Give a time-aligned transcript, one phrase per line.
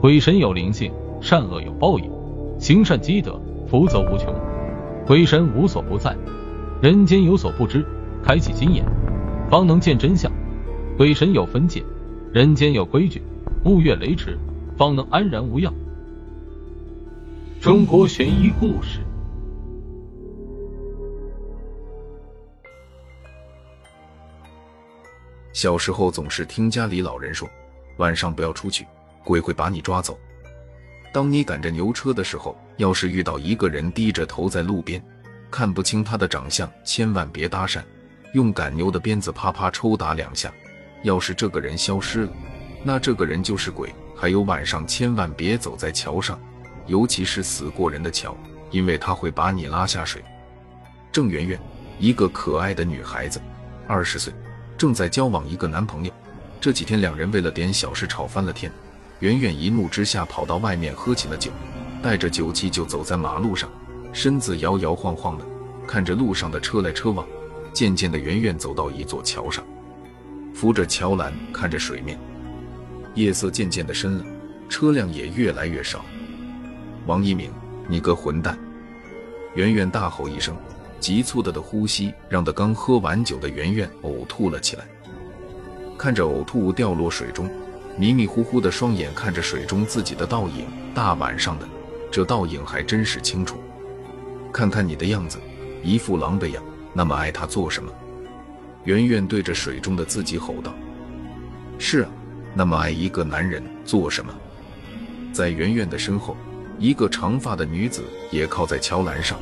[0.00, 2.08] 鬼神有灵性，善恶有报应，
[2.60, 4.32] 行善积德，福泽无穷。
[5.04, 6.16] 鬼神无所不在，
[6.80, 7.84] 人间有所不知，
[8.22, 8.84] 开启心眼，
[9.50, 10.30] 方能见真相。
[10.96, 11.82] 鬼神有分界，
[12.32, 13.20] 人间有规矩，
[13.64, 14.38] 勿越雷池，
[14.76, 15.74] 方能安然无恙。
[17.60, 19.00] 中国悬疑故事。
[25.52, 27.48] 小时候总是听家里老人说，
[27.96, 28.86] 晚上不要出去，
[29.28, 30.18] 鬼会把你抓走。
[31.12, 35.04] 当你赶着牛车的时候，要是遇到一个人低着头在路边，
[35.50, 37.82] 看不清他的长相，千万别搭讪，
[38.32, 40.50] 用赶牛的鞭子啪啪抽打两下。
[41.02, 42.32] 要是这个人消失了，
[42.82, 43.94] 那这个人就是鬼。
[44.16, 46.40] 还有晚上千万别走在桥上，
[46.86, 48.34] 尤其是死过人的桥，
[48.70, 50.24] 因为他会把你拉下水。
[51.12, 51.60] 郑媛媛，
[51.98, 53.38] 一个可爱的女孩子，
[53.86, 54.32] 二十岁。
[54.78, 56.12] 正在交往一个男朋友，
[56.60, 58.72] 这几天两人为了点小事吵翻了天。
[59.20, 61.50] 圆圆一怒之下跑到外面喝起了酒，
[62.02, 63.68] 带着酒气就走在马路上，
[64.12, 65.44] 身子摇摇晃晃的，
[65.86, 67.26] 看着路上的车来车往。
[67.72, 69.64] 渐渐的，圆圆走到一座桥上，
[70.54, 72.18] 扶着桥栏看着水面。
[73.14, 74.24] 夜色渐渐的深了，
[74.68, 76.04] 车辆也越来越少。
[77.06, 77.50] 王一鸣，
[77.88, 78.58] 你个混蛋！
[79.54, 80.56] 圆圆大吼一声。
[81.00, 84.84] 急促的的呼吸让得刚喝完酒的圆圆呕吐了起来。
[85.96, 87.48] 看着呕吐物掉落水中，
[87.98, 90.64] 迷迷糊糊的双眼看着水中自己的倒影。
[90.94, 91.68] 大晚上的，
[92.12, 93.60] 这倒影还真是清楚。
[94.52, 95.38] 看看你的样子，
[95.82, 96.62] 一副狼狈样，
[96.94, 97.90] 那么爱他做什么？
[98.84, 100.72] 圆圆对着水中的自己吼道
[101.76, 102.10] ：“是啊，
[102.54, 104.32] 那么爱一个男人做什么？”
[105.34, 106.36] 在圆圆的身后，
[106.78, 109.36] 一个长发的女子也靠在桥栏上。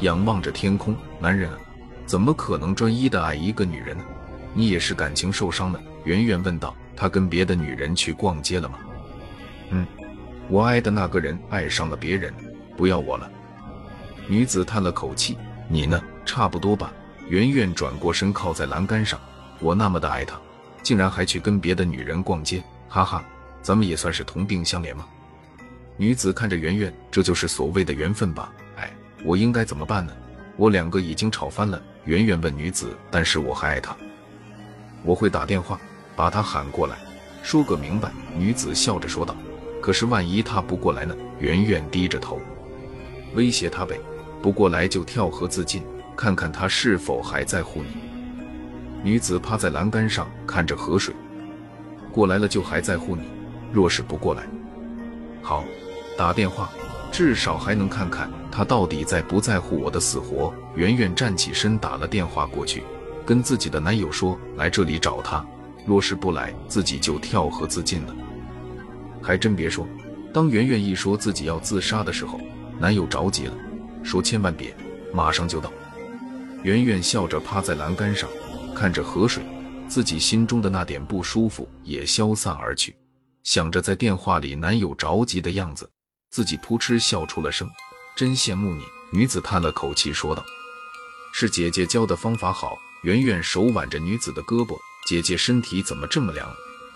[0.00, 1.58] 仰望着天空，男人啊，
[2.04, 4.04] 怎么可能专一的爱一个女人呢？
[4.52, 5.80] 你也是感情受伤了。
[6.04, 8.78] 圆圆问道：“他跟别的女人去逛街了吗
[9.70, 9.86] ？”“嗯，
[10.48, 12.32] 我爱的那个人爱上了别人，
[12.76, 13.30] 不要我了。”
[14.28, 15.36] 女子叹了口气
[15.68, 16.00] ：“你呢？
[16.24, 16.92] 差不多吧。”
[17.28, 19.18] 圆圆转过身靠在栏杆上
[19.58, 20.38] ：“我那么的爱他，
[20.82, 23.24] 竟然还去跟别的女人逛街，哈哈，
[23.62, 25.06] 咱们也算是同病相怜吗？”
[25.96, 28.90] 女子看着圆圆：“这就是所谓的缘分吧。”哎
[29.24, 30.12] 我应该怎么办呢？
[30.56, 31.80] 我两个已经吵翻了。
[32.04, 33.96] 圆圆问女子：“但是我还爱他，
[35.04, 35.80] 我会打电话
[36.16, 36.96] 把他喊过来，
[37.42, 39.36] 说个明白。”女子笑着说道
[39.80, 42.40] ：“可是万一他不过来呢？”圆圆低着头，
[43.34, 43.98] 威胁他呗
[44.40, 45.82] ：“不过来就跳河自尽，
[46.16, 47.88] 看看他是否还在乎你。”
[49.02, 51.14] 女子趴在栏杆上看着河水，
[52.12, 53.22] 过来了就还在乎你，
[53.72, 54.44] 若是不过来，
[55.42, 55.64] 好，
[56.16, 56.70] 打电话。
[57.10, 60.50] 至少还能看看他到底在不在乎我的死活。
[60.76, 62.84] 圆圆站起身，打了电话过去，
[63.26, 65.44] 跟自己的男友说来这里找他，
[65.84, 68.14] 若是不来，自己就跳河自尽了。
[69.22, 69.86] 还真别说，
[70.32, 72.40] 当圆圆一说自己要自杀的时候，
[72.78, 73.54] 男友着急了，
[74.02, 74.74] 说千万别，
[75.12, 75.72] 马上就到。
[76.62, 78.28] 圆圆笑着趴在栏杆上，
[78.74, 79.42] 看着河水，
[79.88, 82.94] 自己心中的那点不舒服也消散而去，
[83.42, 85.88] 想着在电话里男友着急的样子。
[86.30, 87.68] 自己扑哧笑出了声，
[88.16, 88.84] 真羡慕你。
[89.12, 90.42] 女子叹了口气说道
[91.34, 96.48] ：“是姐姐教的方法好。”圆圆手挽着女子的胳膊：“姐姐身体怎么这么凉？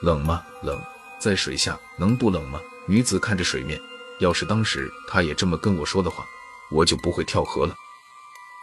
[0.00, 0.42] 冷吗？
[0.62, 0.80] 冷，
[1.20, 3.80] 在水下能不冷吗？”女子看着水面
[4.18, 6.24] ：“要是当时她也这么跟我说的话，
[6.70, 7.74] 我就不会跳河了。”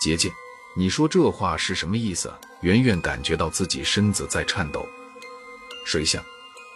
[0.01, 0.31] 姐姐，
[0.75, 2.37] 你说这话是什么意思啊？
[2.61, 4.87] 圆圆感觉到自己身子在颤抖。
[5.85, 6.21] 水下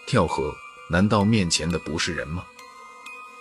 [0.08, 0.56] 跳河，
[0.90, 2.46] 难道面前的不是人吗？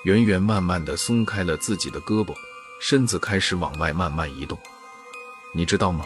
[0.05, 2.35] 圆圆慢慢的松开了自己的胳膊，
[2.81, 4.59] 身子开始往外慢慢移动。
[5.55, 6.05] 你知道吗？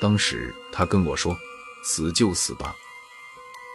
[0.00, 1.38] 当时他跟我说
[1.84, 2.74] ：“死就死吧。”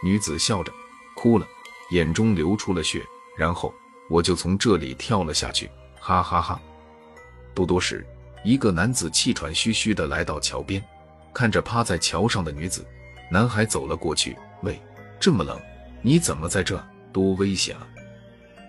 [0.04, 0.72] 女子笑着
[1.14, 1.46] 哭了，
[1.90, 3.02] 眼中流出了血。
[3.36, 3.72] 然后
[4.10, 6.60] 我就从这里跳了下去，哈哈哈。
[7.54, 8.06] 不多时，
[8.44, 10.84] 一个男子气喘吁吁的来到桥边，
[11.32, 12.84] 看着趴在桥上的女子，
[13.30, 14.78] 男孩走了过去：“喂，
[15.18, 15.58] 这么冷，
[16.02, 16.82] 你怎么在这？
[17.12, 17.86] 多危险啊！”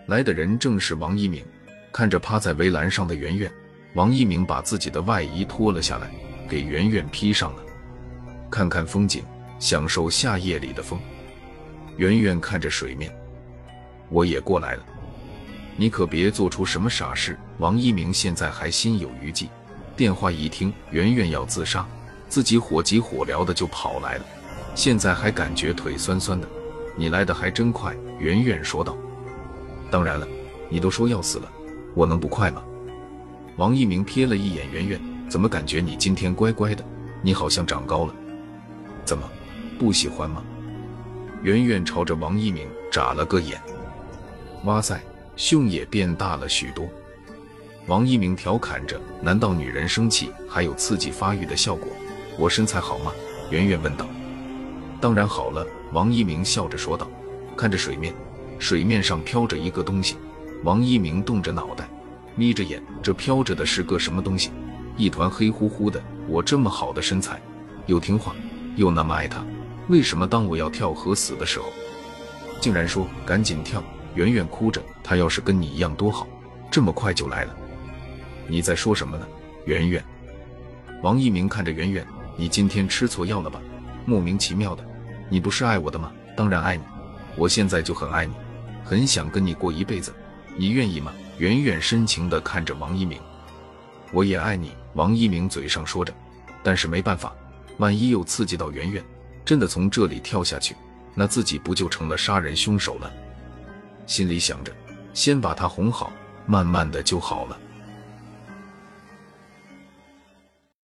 [0.07, 1.45] 来的人正是王一鸣，
[1.91, 3.51] 看着趴在围栏上的圆圆，
[3.93, 6.09] 王一鸣把自己的外衣脱了下来，
[6.49, 7.63] 给圆圆披上了。
[8.49, 9.23] 看看风景，
[9.61, 10.99] 享受夏夜里的风。
[11.97, 13.15] 圆圆看着水面，
[14.09, 14.83] 我也过来了，
[15.77, 17.37] 你可别做出什么傻事。
[17.59, 19.47] 王一鸣现在还心有余悸，
[19.95, 21.87] 电话一听圆圆要自杀，
[22.27, 24.25] 自己火急火燎的就跑来了，
[24.73, 26.47] 现在还感觉腿酸酸的。
[26.97, 28.97] 你来的还真快，圆圆说道。
[29.91, 30.27] 当然了，
[30.69, 31.51] 你都说要死了，
[31.93, 32.63] 我能不快吗？
[33.57, 34.99] 王一鸣瞥了一眼圆圆，
[35.29, 36.83] 怎么感觉你今天乖乖的？
[37.21, 38.15] 你好像长高了，
[39.05, 39.29] 怎么
[39.81, 40.43] 不喜欢吗？
[41.41, 43.59] 圆圆朝着王一鸣眨了个眼。
[44.65, 45.01] 哇塞，
[45.35, 46.87] 胸也变大了许多。
[47.87, 51.87] 王一鸣调侃着：“难道女人生气还有刺激发育的效果？
[52.37, 53.11] 我身材好吗？”
[53.49, 54.05] 圆圆问道。
[55.01, 57.09] “当然好了。”王一鸣笑着说道。
[57.57, 58.13] 看着水面，
[58.59, 60.15] 水面上飘着一个东西。
[60.63, 61.89] 王一鸣动着脑袋，
[62.35, 64.51] 眯着眼，这飘着的是个什么东西？
[64.95, 65.99] 一团黑乎乎的。
[66.27, 67.41] 我这么好的身材，
[67.87, 68.35] 又听话，
[68.75, 69.43] 又那么爱他，
[69.91, 71.65] 为什么当我要跳河死的时候，
[72.61, 73.83] 竟然说赶紧跳？
[74.15, 76.25] 圆圆哭着，他要是跟你一样多好，
[76.71, 77.53] 这么快就来了。
[78.47, 79.27] 你在说什么呢，
[79.65, 80.01] 圆圆？
[81.03, 82.07] 王一鸣看着圆圆，
[82.37, 83.59] 你今天吃错药了吧？
[84.05, 84.85] 莫名其妙的，
[85.29, 86.09] 你不是爱我的吗？
[86.37, 86.83] 当然爱你，
[87.35, 88.33] 我现在就很爱你，
[88.85, 90.13] 很想跟你过一辈子，
[90.55, 91.11] 你愿意吗？
[91.37, 93.19] 圆圆深情地看着王一鸣，
[94.13, 94.71] 我也爱你。
[94.93, 96.13] 王一鸣嘴上说着，
[96.63, 97.35] 但是没办法，
[97.77, 99.03] 万一又刺激到圆圆，
[99.43, 100.75] 真的从这里跳下去，
[101.15, 103.11] 那自己不就成了杀人凶手了？
[104.05, 104.71] 心里想着，
[105.13, 106.11] 先把他哄好，
[106.45, 107.57] 慢慢的就好了。